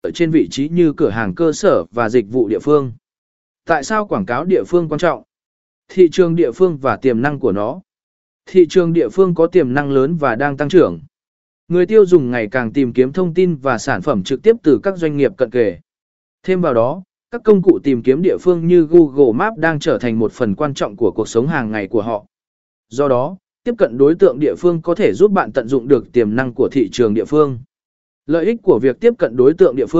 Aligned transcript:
ở 0.00 0.10
trên 0.10 0.30
vị 0.30 0.48
trí 0.50 0.68
như 0.68 0.92
cửa 0.92 1.10
hàng 1.10 1.34
cơ 1.34 1.52
sở 1.52 1.84
và 1.90 2.08
dịch 2.08 2.26
vụ 2.30 2.48
địa 2.48 2.58
phương. 2.58 2.92
Tại 3.66 3.84
sao 3.84 4.06
quảng 4.06 4.26
cáo 4.26 4.44
địa 4.44 4.64
phương 4.66 4.88
quan 4.88 4.98
trọng? 4.98 5.22
Thị 5.88 6.08
trường 6.12 6.36
địa 6.36 6.52
phương 6.52 6.76
và 6.76 6.96
tiềm 6.96 7.22
năng 7.22 7.38
của 7.38 7.52
nó. 7.52 7.80
Thị 8.46 8.66
trường 8.68 8.92
địa 8.92 9.08
phương 9.08 9.34
có 9.34 9.46
tiềm 9.46 9.74
năng 9.74 9.90
lớn 9.90 10.16
và 10.16 10.36
đang 10.36 10.56
tăng 10.56 10.68
trưởng. 10.68 11.00
Người 11.68 11.86
tiêu 11.86 12.06
dùng 12.06 12.30
ngày 12.30 12.48
càng 12.50 12.72
tìm 12.72 12.92
kiếm 12.92 13.12
thông 13.12 13.34
tin 13.34 13.56
và 13.56 13.78
sản 13.78 14.02
phẩm 14.02 14.22
trực 14.22 14.42
tiếp 14.42 14.56
từ 14.62 14.80
các 14.82 14.96
doanh 14.96 15.16
nghiệp 15.16 15.32
cận 15.36 15.50
kề. 15.50 15.78
Thêm 16.42 16.60
vào 16.60 16.74
đó, 16.74 17.02
các 17.30 17.40
công 17.44 17.62
cụ 17.62 17.78
tìm 17.82 18.02
kiếm 18.02 18.22
địa 18.22 18.36
phương 18.40 18.66
như 18.66 18.86
Google 18.90 19.32
Maps 19.32 19.58
đang 19.58 19.80
trở 19.80 19.98
thành 19.98 20.18
một 20.18 20.32
phần 20.32 20.54
quan 20.54 20.74
trọng 20.74 20.96
của 20.96 21.10
cuộc 21.10 21.28
sống 21.28 21.46
hàng 21.46 21.70
ngày 21.70 21.88
của 21.88 22.02
họ. 22.02 22.26
Do 22.88 23.08
đó, 23.08 23.36
tiếp 23.64 23.74
cận 23.78 23.98
đối 23.98 24.14
tượng 24.14 24.38
địa 24.40 24.54
phương 24.58 24.82
có 24.82 24.94
thể 24.94 25.12
giúp 25.12 25.30
bạn 25.30 25.52
tận 25.52 25.68
dụng 25.68 25.88
được 25.88 26.12
tiềm 26.12 26.36
năng 26.36 26.54
của 26.54 26.68
thị 26.72 26.88
trường 26.92 27.14
địa 27.14 27.24
phương. 27.24 27.58
Lợi 28.30 28.44
ích 28.44 28.56
của 28.62 28.78
việc 28.78 29.00
tiếp 29.00 29.14
cận 29.18 29.36
đối 29.36 29.54
tượng 29.54 29.76
địa 29.76 29.86
phương. 29.86 29.98